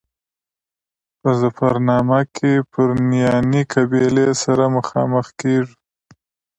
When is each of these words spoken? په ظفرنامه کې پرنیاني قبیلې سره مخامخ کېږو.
په 1.21 1.29
ظفرنامه 1.41 2.21
کې 2.35 2.51
پرنیاني 2.71 3.61
قبیلې 3.73 4.27
سره 4.43 4.63
مخامخ 4.77 5.27
کېږو. 5.41 5.75